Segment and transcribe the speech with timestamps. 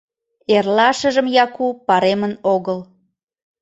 [0.55, 2.79] Эрлашыжым Яку паремын огыл.